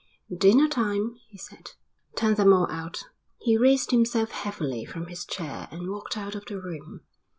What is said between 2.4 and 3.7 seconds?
all out." He